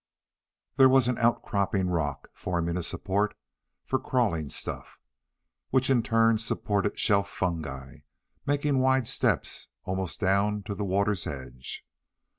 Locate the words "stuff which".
4.49-5.91